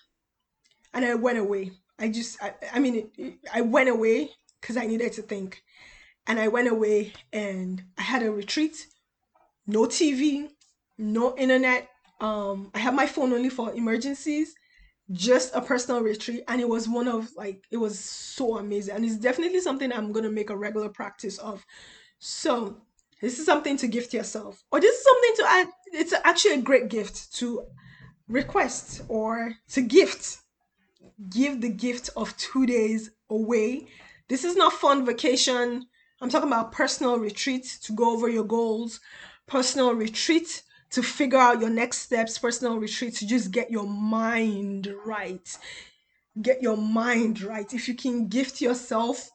and 0.95 1.05
I 1.05 1.15
went 1.15 1.39
away. 1.39 1.73
I 1.99 2.09
just, 2.09 2.43
I, 2.43 2.55
I 2.73 2.79
mean, 2.79 3.11
I 3.53 3.61
went 3.61 3.89
away 3.89 4.31
because 4.61 4.77
I 4.77 4.87
needed 4.87 5.13
to 5.15 5.23
think. 5.23 5.63
And 6.27 6.39
I 6.39 6.49
went 6.49 6.69
away 6.69 7.13
and 7.33 7.83
I 7.99 8.03
had 8.03 8.23
a 8.23 8.31
retreat, 8.31 8.87
no 9.67 9.87
TV, 9.87 10.49
no 10.99 11.37
internet. 11.37 11.89
Um, 12.21 12.71
I 12.75 12.79
had 12.79 12.95
my 12.95 13.07
phone 13.07 13.33
only 13.33 13.49
for 13.49 13.73
emergencies, 13.73 14.55
just 15.11 15.55
a 15.55 15.61
personal 15.61 16.03
retreat. 16.03 16.45
And 16.47 16.61
it 16.61 16.69
was 16.69 16.89
one 16.89 17.09
of 17.09 17.31
like, 17.37 17.65
it 17.71 17.79
was 17.79 17.99
so 17.99 18.59
amazing. 18.59 18.97
And 18.97 19.05
it's 19.05 19.17
definitely 19.17 19.61
something 19.61 19.93
I'm 19.93 20.13
going 20.13 20.25
to 20.25 20.31
make 20.31 20.51
a 20.51 20.57
regular 20.57 20.89
practice 20.89 21.39
of. 21.39 21.65
So, 22.19 22.83
this 23.21 23.39
is 23.39 23.45
something 23.45 23.77
to 23.79 23.87
gift 23.87 24.15
yourself, 24.15 24.65
or 24.73 24.81
this 24.81 24.97
is 24.97 25.05
something 25.05 25.33
to 25.37 25.45
add. 25.51 25.69
It's 25.93 26.15
actually 26.25 26.55
a 26.55 26.63
great 26.63 26.89
gift 26.89 27.35
to 27.35 27.67
request 28.29 29.03
or 29.09 29.53
to 29.73 29.83
gift 29.83 30.39
give 31.29 31.61
the 31.61 31.69
gift 31.69 32.11
of 32.17 32.37
two 32.37 32.67
days 32.67 33.11
away. 33.29 33.87
This 34.29 34.45
is 34.45 34.57
not 34.57 34.73
fun 34.73 35.05
vacation. 35.05 35.87
I'm 36.21 36.31
talking 36.31 36.49
about 36.49 36.73
personal 36.73 37.19
retreat 37.19 37.79
to 37.83 37.93
go 37.93 38.13
over 38.13 38.29
your 38.29 38.45
goals, 38.45 39.01
personal 39.47 39.95
retreat 39.95 40.63
to 40.91 41.03
figure 41.03 41.39
out 41.39 41.61
your 41.61 41.71
next 41.71 41.99
steps, 41.99 42.39
personal 42.39 42.79
retreat 42.79 43.15
to 43.17 43.27
just 43.27 43.51
get 43.51 43.71
your 43.71 43.87
mind 43.87 44.93
right. 45.05 45.57
Get 46.41 46.63
your 46.63 46.77
mind 46.77 47.43
right. 47.43 47.73
If 47.73 47.89
you 47.89 47.95
can 47.95 48.29
gift 48.29 48.61
yourself 48.61 49.31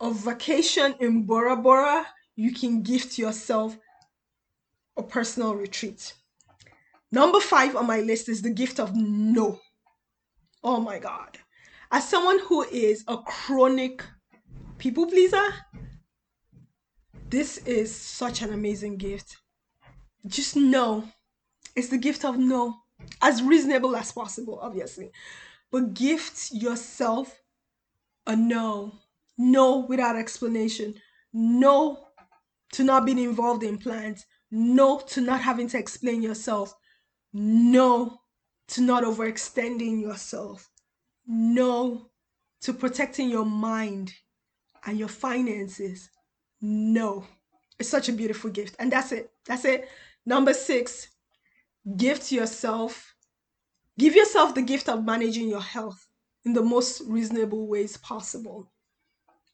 a 0.00 0.12
vacation 0.12 0.94
in 1.00 1.24
Bora 1.24 1.56
Bora, 1.56 2.06
you 2.36 2.52
can 2.52 2.82
gift 2.82 3.18
yourself 3.18 3.76
a 4.96 5.02
personal 5.02 5.54
retreat. 5.54 6.14
Number 7.12 7.40
five 7.40 7.76
on 7.76 7.86
my 7.86 8.00
list 8.00 8.28
is 8.28 8.42
the 8.42 8.50
gift 8.50 8.80
of 8.80 8.94
no. 8.94 9.60
Oh 10.64 10.80
my 10.80 10.98
God. 10.98 11.38
As 11.92 12.08
someone 12.08 12.38
who 12.38 12.62
is 12.62 13.04
a 13.06 13.18
chronic 13.18 14.02
people 14.78 15.06
pleaser, 15.06 15.44
this 17.28 17.58
is 17.58 17.94
such 17.94 18.40
an 18.40 18.52
amazing 18.52 18.96
gift. 18.96 19.36
Just 20.26 20.56
know 20.56 21.04
it's 21.76 21.88
the 21.88 21.98
gift 21.98 22.24
of 22.24 22.38
no, 22.38 22.76
as 23.20 23.42
reasonable 23.42 23.94
as 23.94 24.10
possible, 24.10 24.58
obviously. 24.62 25.10
But 25.70 25.92
gift 25.92 26.50
yourself 26.52 27.42
a 28.26 28.34
no. 28.34 28.92
No 29.36 29.80
without 29.80 30.16
explanation. 30.16 30.94
No 31.32 32.06
to 32.72 32.84
not 32.84 33.04
being 33.04 33.18
involved 33.18 33.64
in 33.64 33.76
plans. 33.76 34.24
No 34.50 35.00
to 35.08 35.20
not 35.20 35.42
having 35.42 35.68
to 35.68 35.78
explain 35.78 36.22
yourself. 36.22 36.74
No 37.32 38.20
to 38.68 38.80
not 38.80 39.04
overextending 39.04 40.00
yourself. 40.00 40.70
No 41.26 42.10
to 42.64 42.72
protecting 42.72 43.28
your 43.28 43.44
mind 43.44 44.14
and 44.86 44.98
your 44.98 45.08
finances. 45.08 46.08
No. 46.62 47.26
It's 47.78 47.90
such 47.90 48.08
a 48.08 48.12
beautiful 48.12 48.50
gift. 48.50 48.76
And 48.78 48.90
that's 48.90 49.12
it. 49.12 49.30
That's 49.46 49.66
it. 49.66 49.88
Number 50.24 50.54
six, 50.54 51.08
gift 51.96 52.32
yourself. 52.32 53.14
Give 53.98 54.14
yourself 54.14 54.54
the 54.54 54.62
gift 54.62 54.88
of 54.88 55.04
managing 55.04 55.48
your 55.48 55.60
health 55.60 56.06
in 56.44 56.54
the 56.54 56.62
most 56.62 57.02
reasonable 57.06 57.66
ways 57.66 57.98
possible. 57.98 58.70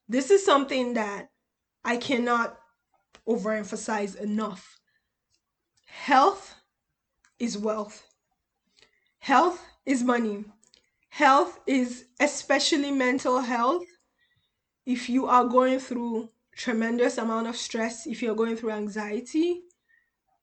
This 0.08 0.30
is 0.30 0.44
something 0.44 0.94
that 0.94 1.30
I 1.84 1.96
cannot 1.96 2.58
overemphasize 3.28 4.16
enough. 4.16 4.78
Health 5.86 6.54
is 7.40 7.58
wealth. 7.58 8.06
Health 9.30 9.64
is 9.86 10.02
money. 10.02 10.44
Health 11.08 11.60
is 11.64 12.06
especially 12.18 12.90
mental 12.90 13.38
health. 13.38 13.84
If 14.84 15.08
you 15.08 15.26
are 15.26 15.44
going 15.44 15.78
through 15.78 16.30
tremendous 16.56 17.16
amount 17.16 17.46
of 17.46 17.56
stress, 17.56 18.08
if 18.08 18.22
you're 18.22 18.34
going 18.34 18.56
through 18.56 18.72
anxiety, 18.72 19.60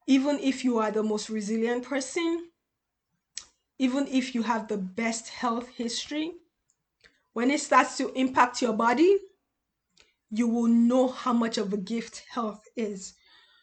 even 0.07 0.39
if 0.39 0.63
you 0.63 0.77
are 0.77 0.89
the 0.89 1.03
most 1.03 1.29
resilient 1.29 1.83
person, 1.83 2.47
even 3.77 4.07
if 4.07 4.33
you 4.33 4.43
have 4.43 4.69
the 4.69 4.77
best 4.77 5.27
health 5.27 5.67
history, 5.67 6.31
when 7.33 7.51
it 7.51 7.59
starts 7.59 7.97
to 7.97 8.13
impact 8.13 8.61
your 8.61 8.71
body, 8.71 9.17
you 10.31 10.47
will 10.47 10.67
know 10.67 11.09
how 11.09 11.33
much 11.33 11.57
of 11.57 11.73
a 11.73 11.77
gift 11.77 12.23
health 12.29 12.63
is. 12.77 13.15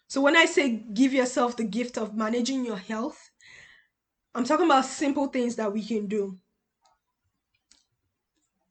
So 0.07 0.21
when 0.21 0.37
I 0.37 0.45
say 0.45 0.85
give 0.93 1.15
yourself 1.15 1.57
the 1.57 1.65
gift 1.65 1.97
of 1.97 2.15
managing 2.15 2.67
your 2.67 2.77
health, 2.77 3.31
I'm 4.35 4.45
talking 4.45 4.67
about 4.67 4.85
simple 4.85 5.29
things 5.29 5.57
that 5.57 5.73
we 5.73 5.85
can 5.85 6.07
do. 6.07 6.39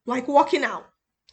Like 0.05 0.27
walking 0.27 0.63
out. 0.63 0.85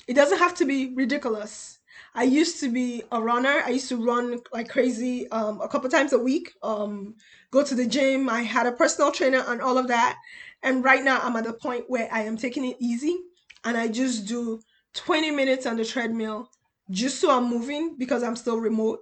It 0.06 0.14
doesn't 0.14 0.38
have 0.38 0.54
to 0.56 0.64
be 0.64 0.94
ridiculous. 0.94 1.78
I 2.14 2.25
used 2.25 2.60
to 2.60 2.68
be 2.70 3.02
a 3.12 3.20
runner. 3.20 3.62
I 3.64 3.70
used 3.70 3.88
to 3.88 4.04
run 4.04 4.40
like 4.52 4.68
crazy 4.68 5.28
um, 5.30 5.60
a 5.60 5.68
couple 5.68 5.90
times 5.90 6.12
a 6.12 6.18
week. 6.18 6.52
Um, 6.62 7.16
go 7.50 7.64
to 7.64 7.75
the 7.75 7.87
gym. 7.87 8.28
I 8.28 8.42
had 8.42 8.66
a 8.66 8.72
personal 8.72 9.12
trainer 9.12 9.44
and 9.46 9.60
all 9.60 9.78
of 9.78 9.88
that. 9.88 10.18
And 10.62 10.84
right 10.84 11.02
now, 11.02 11.20
I'm 11.22 11.37
at 11.37 11.44
the 11.44 11.52
point 11.52 11.84
where 11.88 12.08
I 12.12 12.22
am 12.22 12.37
taking 12.37 12.64
it 12.64 12.76
easy 12.80 13.18
and 13.64 13.76
I 13.76 13.88
just 13.88 14.26
do 14.26 14.60
20 14.94 15.30
minutes 15.30 15.66
on 15.66 15.76
the 15.76 15.84
treadmill 15.84 16.50
just 16.90 17.20
so 17.20 17.30
I'm 17.30 17.49
moving 17.49 17.96
because 17.99 18.22
I'm 18.22 18.37
still 18.37 18.58
remote. 18.58 19.00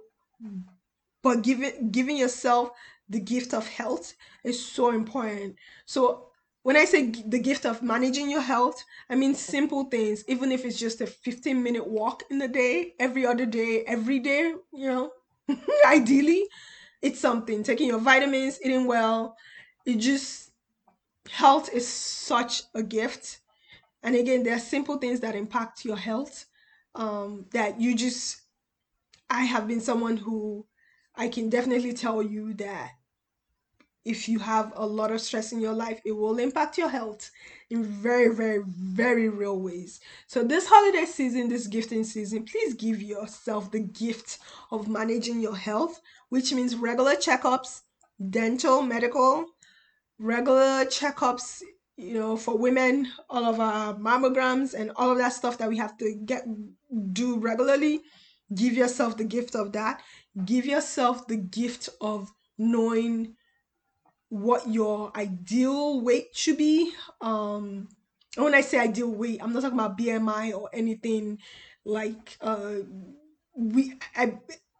But 1.21 1.41
giving 1.41 1.91
giving 1.91 2.17
yourself 2.17 2.71
the 3.09 3.19
gift 3.19 3.53
of 3.53 3.67
health 3.67 4.13
is 4.43 4.63
so 4.63 4.91
important. 4.91 5.55
So 5.85 6.27
when 6.63 6.77
I 6.77 6.85
say 6.85 7.07
the 7.09 7.39
gift 7.39 7.65
of 7.65 7.81
managing 7.81 8.29
your 8.29 8.41
health, 8.41 8.83
I 9.09 9.15
mean 9.15 9.33
simple 9.33 9.85
things, 9.85 10.23
even 10.27 10.51
if 10.51 10.65
it's 10.65 10.77
just 10.77 11.01
a 11.01 11.07
15 11.07 11.61
minute 11.63 11.87
walk 11.87 12.23
in 12.29 12.37
the 12.37 12.47
day, 12.47 12.93
every 12.99 13.25
other 13.25 13.45
day, 13.45 13.83
every 13.87 14.19
day, 14.19 14.53
you 14.73 14.87
know, 14.87 15.11
ideally, 15.87 16.45
it's 17.01 17.19
something. 17.19 17.63
Taking 17.63 17.87
your 17.87 17.99
vitamins, 17.99 18.59
eating 18.63 18.85
well, 18.85 19.35
it 19.85 19.95
just, 19.97 20.51
health 21.29 21.69
is 21.73 21.87
such 21.87 22.63
a 22.75 22.83
gift. 22.83 23.39
And 24.03 24.15
again, 24.15 24.43
there 24.43 24.55
are 24.55 24.59
simple 24.59 24.97
things 24.97 25.21
that 25.21 25.35
impact 25.35 25.85
your 25.85 25.97
health 25.97 26.45
um, 26.95 27.45
that 27.51 27.79
you 27.81 27.95
just, 27.95 28.41
I 29.29 29.43
have 29.43 29.67
been 29.67 29.81
someone 29.81 30.17
who 30.17 30.65
I 31.15 31.27
can 31.27 31.49
definitely 31.49 31.93
tell 31.93 32.21
you 32.21 32.53
that 32.55 32.91
if 34.09 34.27
you 34.27 34.39
have 34.39 34.73
a 34.75 34.85
lot 34.85 35.11
of 35.11 35.21
stress 35.21 35.51
in 35.51 35.61
your 35.61 35.73
life, 35.73 36.01
it 36.03 36.13
will 36.13 36.39
impact 36.39 36.79
your 36.79 36.89
health 36.89 37.29
in 37.69 37.83
very, 37.83 38.33
very, 38.33 38.63
very 38.65 39.29
real 39.29 39.59
ways. 39.61 39.99
So, 40.25 40.43
this 40.43 40.65
holiday 40.67 41.05
season, 41.05 41.47
this 41.47 41.67
gifting 41.67 42.03
season, 42.03 42.43
please 42.45 42.73
give 42.73 43.03
yourself 43.03 43.69
the 43.69 43.81
gift 43.81 44.39
of 44.71 44.87
managing 44.87 45.41
your 45.41 45.55
health, 45.55 46.01
which 46.29 46.51
means 46.51 46.75
regular 46.75 47.13
checkups, 47.13 47.81
dental, 48.31 48.81
medical, 48.81 49.45
regular 50.17 50.85
checkups, 50.85 51.61
you 51.95 52.15
know, 52.15 52.35
for 52.35 52.57
women, 52.57 53.09
all 53.29 53.45
of 53.45 53.59
our 53.59 53.93
mammograms 53.93 54.73
and 54.73 54.91
all 54.95 55.11
of 55.11 55.19
that 55.19 55.33
stuff 55.33 55.59
that 55.59 55.69
we 55.69 55.77
have 55.77 55.95
to 55.99 56.15
get 56.25 56.47
do 57.13 57.37
regularly. 57.37 58.01
Give 58.55 58.73
yourself 58.73 59.17
the 59.17 59.23
gift 59.23 59.55
of 59.55 59.73
that. 59.73 60.01
Give 60.45 60.65
yourself 60.65 61.27
the 61.27 61.37
gift 61.37 61.89
of 62.01 62.31
knowing 62.57 63.35
what 64.29 64.67
your 64.69 65.11
ideal 65.15 66.01
weight 66.01 66.29
should 66.33 66.57
be. 66.57 66.93
Um, 67.19 67.89
and 68.35 68.45
when 68.45 68.55
I 68.55 68.61
say 68.61 68.79
ideal 68.79 69.09
weight, 69.09 69.41
I'm 69.41 69.53
not 69.53 69.61
talking 69.61 69.77
about 69.77 69.97
BMI 69.97 70.53
or 70.53 70.69
anything 70.71 71.39
like 71.85 72.37
uh 72.41 72.75
we 73.55 73.93
I 74.15 74.37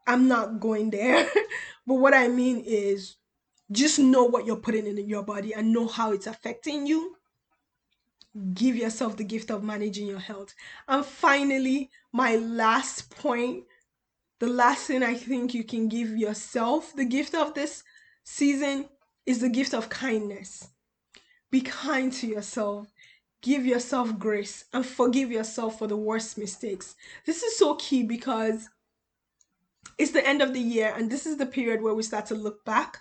I'm 0.08 0.28
not 0.28 0.60
going 0.60 0.92
there. 0.92 1.28
but 1.88 1.96
what 1.96 2.14
I 2.14 2.28
mean 2.28 2.64
is 2.66 3.16
just 3.72 4.00
know 4.00 4.24
what 4.24 4.46
you're 4.46 4.56
putting 4.56 4.88
in 4.88 5.10
your 5.10 5.24
body 5.24 5.54
and 5.54 5.74
know 5.74 5.88
how 5.88 6.12
it's 6.12 6.28
affecting 6.28 6.88
you. 6.88 7.16
Give 8.54 8.76
yourself 8.76 9.18
the 9.18 9.24
gift 9.24 9.52
of 9.52 9.64
managing 9.64 10.08
your 10.08 10.20
health. 10.20 10.54
And 10.88 11.06
finally, 11.06 11.90
my 12.12 12.36
last 12.36 13.10
point, 13.10 13.66
the 14.40 14.48
last 14.48 14.88
thing 14.88 15.04
I 15.04 15.16
think 15.16 15.54
you 15.54 15.64
can 15.64 15.90
give 15.90 16.16
yourself 16.16 16.94
the 16.96 17.06
gift 17.06 17.36
of 17.36 17.54
this 17.54 17.84
season 18.24 18.88
is 19.30 19.38
the 19.38 19.48
gift 19.48 19.76
of 19.76 19.90
kindness. 19.90 20.70
Be 21.52 21.62
kind 21.62 22.12
to 22.14 22.26
yourself. 22.26 22.88
Give 23.44 23.64
yourself 23.64 24.18
grace 24.18 24.66
and 24.74 24.84
forgive 24.84 25.30
yourself 25.30 25.78
for 25.78 25.86
the 25.86 25.96
worst 25.96 26.36
mistakes. 26.36 26.96
This 27.28 27.44
is 27.44 27.56
so 27.56 27.76
key 27.76 28.02
because 28.02 28.70
it's 30.00 30.14
the 30.14 30.28
end 30.28 30.42
of 30.42 30.54
the 30.54 30.60
year 30.60 30.92
and 30.98 31.12
this 31.12 31.28
is 31.28 31.38
the 31.38 31.46
period 31.46 31.84
where 31.84 31.94
we 31.94 32.02
start 32.02 32.26
to 32.26 32.34
look 32.34 32.66
back 32.66 32.98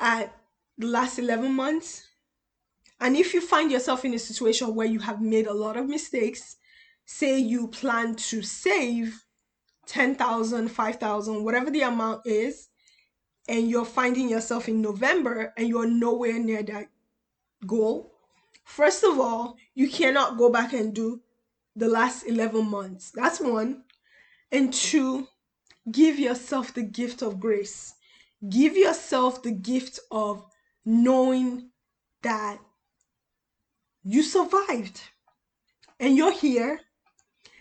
at 0.00 0.34
the 0.78 0.86
last 0.86 1.18
11 1.18 1.52
months. 1.52 2.08
And 2.98 3.14
if 3.14 3.34
you 3.34 3.42
find 3.42 3.70
yourself 3.70 4.06
in 4.06 4.14
a 4.14 4.18
situation 4.18 4.74
where 4.74 4.86
you 4.86 5.00
have 5.00 5.20
made 5.20 5.46
a 5.46 5.52
lot 5.52 5.76
of 5.76 5.86
mistakes, 5.86 6.56
say 7.04 7.38
you 7.38 7.68
plan 7.68 8.14
to 8.14 8.40
save 8.40 9.22
10,000, 9.84 10.68
5,000, 10.68 11.44
whatever 11.44 11.70
the 11.70 11.82
amount 11.82 12.22
is, 12.24 12.68
and 13.48 13.68
you're 13.68 13.84
finding 13.84 14.28
yourself 14.28 14.68
in 14.68 14.80
November 14.80 15.52
and 15.56 15.68
you're 15.68 15.88
nowhere 15.88 16.38
near 16.38 16.62
that 16.62 16.88
goal, 17.66 18.12
first 18.64 19.04
of 19.04 19.18
all, 19.18 19.56
you 19.74 19.88
cannot 19.88 20.38
go 20.38 20.50
back 20.50 20.72
and 20.72 20.94
do 20.94 21.20
the 21.76 21.88
last 21.88 22.24
11 22.24 22.70
months. 22.70 23.10
That's 23.14 23.40
one. 23.40 23.84
And 24.50 24.72
two, 24.72 25.28
give 25.90 26.18
yourself 26.18 26.72
the 26.72 26.82
gift 26.82 27.22
of 27.22 27.40
grace. 27.40 27.94
Give 28.48 28.76
yourself 28.76 29.42
the 29.42 29.52
gift 29.52 29.98
of 30.10 30.46
knowing 30.84 31.70
that 32.22 32.58
you 34.04 34.22
survived 34.22 35.00
and 35.98 36.16
you're 36.16 36.32
here 36.32 36.80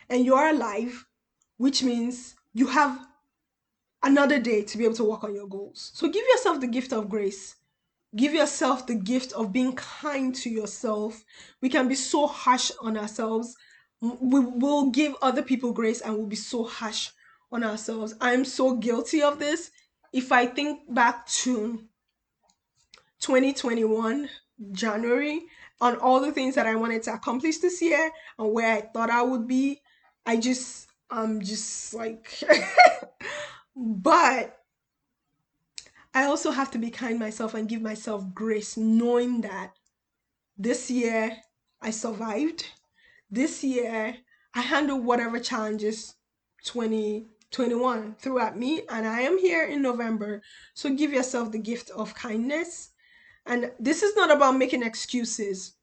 and 0.09 0.25
you're 0.25 0.49
alive, 0.49 1.05
which 1.57 1.83
means 1.83 2.35
you 2.53 2.67
have 2.67 2.99
another 4.03 4.39
day 4.39 4.61
to 4.61 4.77
be 4.77 4.83
able 4.83 4.95
to 4.95 5.03
work 5.03 5.23
on 5.23 5.33
your 5.33 5.47
goals. 5.47 5.91
So 5.93 6.09
give 6.09 6.25
yourself 6.27 6.59
the 6.59 6.67
gift 6.67 6.93
of 6.93 7.09
grace. 7.09 7.55
Give 8.15 8.33
yourself 8.33 8.85
the 8.85 8.95
gift 8.95 9.33
of 9.33 9.51
being 9.51 9.73
kind 9.73 10.35
to 10.35 10.49
yourself. 10.49 11.23
We 11.61 11.69
can 11.69 11.87
be 11.87 11.95
so 11.95 12.27
harsh 12.27 12.69
on 12.81 12.97
ourselves. 12.97 13.55
We 14.01 14.39
will 14.41 14.91
give 14.91 15.15
other 15.21 15.41
people 15.41 15.71
grace 15.71 16.01
and 16.01 16.15
we'll 16.15 16.27
be 16.27 16.35
so 16.35 16.63
harsh 16.63 17.09
on 17.51 17.63
ourselves. 17.63 18.13
I'm 18.21 18.45
so 18.45 18.75
guilty 18.75 19.23
of 19.23 19.39
this. 19.39 19.71
If 20.11 20.31
I 20.31 20.45
think 20.45 20.93
back 20.93 21.25
to 21.27 21.83
2021, 23.19 24.29
January, 24.73 25.41
on 25.81 25.97
all 25.97 26.19
the 26.19 26.31
things 26.31 26.55
that 26.55 26.67
I 26.67 26.75
wanted 26.75 27.03
to 27.03 27.13
accomplish 27.13 27.57
this 27.57 27.81
year 27.81 28.11
and 28.37 28.53
where 28.53 28.77
I 28.77 28.81
thought 28.81 29.09
I 29.09 29.21
would 29.21 29.47
be, 29.47 29.81
I 30.25 30.37
just, 30.37 30.87
I'm 31.09 31.41
just 31.41 31.93
like, 31.93 32.43
But 33.75 34.59
I 36.13 36.25
also 36.25 36.51
have 36.51 36.69
to 36.71 36.77
be 36.77 36.91
kind 36.91 37.17
myself 37.19 37.53
and 37.53 37.67
give 37.67 37.81
myself 37.81 38.23
grace, 38.33 38.77
knowing 38.77 39.41
that 39.41 39.73
this 40.57 40.91
year 40.91 41.37
I 41.81 41.89
survived. 41.89 42.67
This 43.31 43.63
year 43.63 44.17
I 44.53 44.61
handled 44.61 45.03
whatever 45.03 45.39
challenges 45.39 46.15
2021 46.65 48.15
threw 48.19 48.39
at 48.39 48.57
me, 48.57 48.83
and 48.89 49.07
I 49.07 49.21
am 49.21 49.39
here 49.39 49.63
in 49.63 49.81
November. 49.81 50.43
So 50.75 50.93
give 50.93 51.11
yourself 51.11 51.51
the 51.51 51.59
gift 51.59 51.89
of 51.89 52.13
kindness. 52.13 52.91
And 53.45 53.71
this 53.79 54.03
is 54.03 54.15
not 54.15 54.31
about 54.31 54.57
making 54.57 54.83
excuses. 54.83 55.73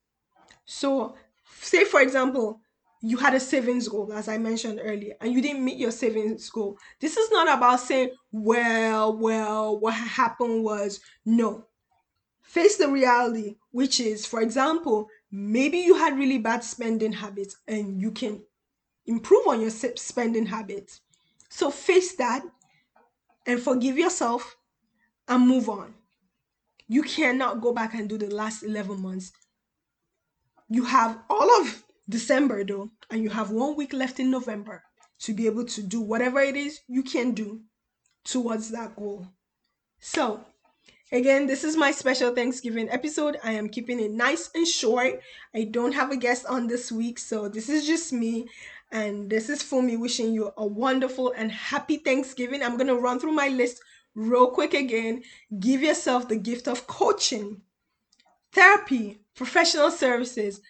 So, 0.64 1.16
say 1.60 1.84
for 1.84 2.00
example, 2.00 2.60
you 3.02 3.16
had 3.16 3.34
a 3.34 3.40
savings 3.40 3.88
goal, 3.88 4.12
as 4.12 4.28
I 4.28 4.36
mentioned 4.36 4.80
earlier, 4.82 5.14
and 5.20 5.32
you 5.32 5.40
didn't 5.40 5.64
meet 5.64 5.78
your 5.78 5.90
savings 5.90 6.48
goal. 6.50 6.78
This 7.00 7.16
is 7.16 7.30
not 7.30 7.48
about 7.48 7.80
saying, 7.80 8.10
well, 8.30 9.16
well, 9.16 9.78
what 9.78 9.94
happened 9.94 10.62
was 10.62 11.00
no. 11.24 11.66
Face 12.42 12.76
the 12.76 12.88
reality, 12.88 13.56
which 13.70 14.00
is, 14.00 14.26
for 14.26 14.42
example, 14.42 15.08
maybe 15.30 15.78
you 15.78 15.94
had 15.94 16.18
really 16.18 16.38
bad 16.38 16.62
spending 16.62 17.12
habits 17.12 17.56
and 17.66 18.00
you 18.02 18.10
can 18.10 18.42
improve 19.06 19.46
on 19.46 19.60
your 19.60 19.70
spending 19.70 20.46
habits. 20.46 21.00
So 21.48 21.70
face 21.70 22.16
that 22.16 22.42
and 23.46 23.60
forgive 23.60 23.96
yourself 23.96 24.56
and 25.26 25.46
move 25.46 25.68
on. 25.68 25.94
You 26.86 27.02
cannot 27.02 27.60
go 27.60 27.72
back 27.72 27.94
and 27.94 28.08
do 28.08 28.18
the 28.18 28.34
last 28.34 28.62
11 28.62 29.00
months. 29.00 29.32
You 30.68 30.84
have 30.84 31.18
all 31.30 31.60
of 31.62 31.84
December 32.10 32.64
though, 32.64 32.90
and 33.10 33.22
you 33.22 33.30
have 33.30 33.50
one 33.50 33.76
week 33.76 33.92
left 33.92 34.20
in 34.20 34.30
November 34.30 34.82
to 35.20 35.32
be 35.32 35.46
able 35.46 35.64
to 35.64 35.82
do 35.82 36.00
whatever 36.00 36.40
it 36.40 36.56
is 36.56 36.80
you 36.88 37.02
can 37.02 37.32
do 37.32 37.60
towards 38.24 38.70
that 38.70 38.96
goal. 38.96 39.26
So, 40.00 40.44
again, 41.12 41.46
this 41.46 41.62
is 41.64 41.76
my 41.76 41.92
special 41.92 42.34
Thanksgiving 42.34 42.88
episode. 42.90 43.38
I 43.44 43.52
am 43.52 43.68
keeping 43.68 44.00
it 44.00 44.10
nice 44.10 44.50
and 44.54 44.66
short. 44.66 45.20
I 45.54 45.64
don't 45.64 45.92
have 45.92 46.10
a 46.10 46.16
guest 46.16 46.46
on 46.46 46.66
this 46.66 46.90
week, 46.90 47.18
so 47.18 47.48
this 47.48 47.68
is 47.68 47.86
just 47.86 48.12
me. 48.12 48.48
And 48.92 49.30
this 49.30 49.48
is 49.48 49.62
for 49.62 49.82
me 49.82 49.96
wishing 49.96 50.32
you 50.32 50.52
a 50.56 50.66
wonderful 50.66 51.32
and 51.36 51.52
happy 51.52 51.98
Thanksgiving. 51.98 52.62
I'm 52.62 52.76
going 52.76 52.88
to 52.88 52.96
run 52.96 53.20
through 53.20 53.32
my 53.32 53.48
list 53.48 53.80
real 54.14 54.48
quick 54.48 54.74
again. 54.74 55.22
Give 55.58 55.82
yourself 55.82 56.28
the 56.28 56.36
gift 56.36 56.66
of 56.66 56.86
coaching, 56.86 57.62
therapy, 58.52 59.20
professional 59.36 59.90
services, 59.90 60.60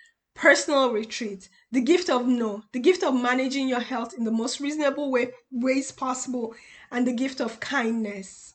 personal 0.40 0.90
retreat, 0.90 1.50
the 1.70 1.83
gift 1.83 2.09
of 2.09 2.26
no, 2.26 2.62
the 2.72 2.79
gift 2.79 3.05
of 3.05 3.14
managing 3.14 3.68
your 3.68 3.81
health 3.81 4.14
in 4.16 4.24
the 4.24 4.31
most 4.31 4.59
reasonable 4.59 5.11
way, 5.11 5.31
ways 5.50 5.92
possible, 5.92 6.55
and 6.90 7.07
the 7.07 7.12
gift 7.12 7.42
of 7.42 7.61
kindness. 7.61 8.55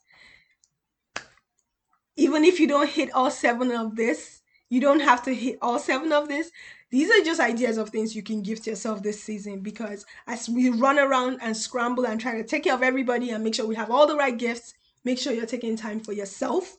Even 2.15 2.43
if 2.43 2.60
you 2.60 2.67
don't 2.67 2.89
hit 2.89 3.13
all 3.13 3.30
seven 3.30 3.71
of 3.71 3.95
this, 3.95 4.41
you 4.67 4.82
don't 4.82 5.02
have 5.02 5.21
to 5.21 5.36
hit 5.36 5.60
all 5.62 5.78
seven 5.78 6.12
of 6.12 6.28
this. 6.28 6.50
These 6.89 7.12
are 7.12 7.24
just 7.24 7.39
ideas 7.39 7.78
of 7.78 7.89
things 7.89 8.15
you 8.15 8.24
can 8.24 8.41
gift 8.41 8.65
yourself 8.65 9.04
this 9.04 9.21
season 9.21 9.60
because 9.60 10.08
as 10.26 10.50
we 10.50 10.69
run 10.69 10.98
around 10.98 11.38
and 11.43 11.56
scramble 11.56 12.08
and 12.08 12.19
try 12.19 12.36
to 12.36 12.43
take 12.43 12.63
care 12.63 12.74
of 12.74 12.82
everybody 12.82 13.30
and 13.30 13.43
make 13.43 13.54
sure 13.54 13.67
we 13.67 13.76
have 13.76 13.91
all 13.91 14.08
the 14.08 14.15
right 14.15 14.36
gifts, 14.36 14.74
make 15.04 15.19
sure 15.19 15.34
you're 15.34 15.45
taking 15.45 15.78
time 15.78 16.00
for 16.00 16.13
yourself. 16.13 16.78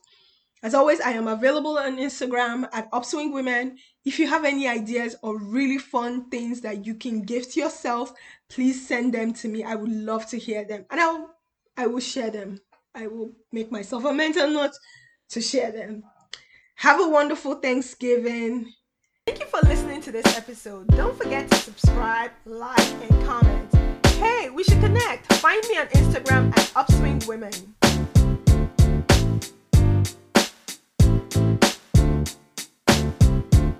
As 0.63 0.73
always, 0.73 0.99
I 1.01 1.11
am 1.11 1.27
available 1.27 1.77
on 1.77 1.97
Instagram 1.97 2.67
at 2.73 2.89
Upswing 2.91 3.31
Women. 3.31 3.77
If 4.05 4.17
you 4.17 4.27
have 4.27 4.43
any 4.43 4.67
ideas 4.67 5.15
or 5.21 5.37
really 5.37 5.77
fun 5.77 6.29
things 6.29 6.61
that 6.61 6.85
you 6.85 6.95
can 6.95 7.21
gift 7.21 7.55
yourself, 7.55 8.11
please 8.49 8.87
send 8.87 9.13
them 9.13 9.33
to 9.35 9.47
me. 9.47 9.63
I 9.63 9.75
would 9.75 9.91
love 9.91 10.25
to 10.27 10.37
hear 10.37 10.65
them. 10.65 10.85
And 10.89 10.99
I'll 10.99 11.37
I 11.77 11.85
will 11.85 11.99
share 11.99 12.31
them. 12.31 12.59
I 12.95 13.05
will 13.05 13.33
make 13.51 13.71
myself 13.71 14.03
a 14.05 14.11
mental 14.11 14.49
note 14.49 14.71
to 15.29 15.41
share 15.41 15.71
them. 15.71 16.03
Have 16.75 16.99
a 16.99 17.07
wonderful 17.07 17.55
Thanksgiving. 17.55 18.73
Thank 19.27 19.39
you 19.39 19.45
for 19.45 19.59
listening 19.67 20.01
to 20.01 20.11
this 20.11 20.25
episode. 20.37 20.87
Don't 20.87 21.15
forget 21.15 21.49
to 21.51 21.55
subscribe, 21.57 22.31
like, 22.45 22.79
and 22.79 23.25
comment. 23.25 23.75
Hey, 24.15 24.49
we 24.49 24.63
should 24.63 24.79
connect. 24.79 25.31
Find 25.33 25.63
me 25.69 25.77
on 25.77 25.87
Instagram 25.87 26.57
at 26.57 26.71
Upswing 26.75 27.27
Women. 27.27 27.51